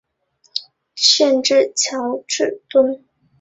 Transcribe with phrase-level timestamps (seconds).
[0.95, 3.05] 县治乔治敦。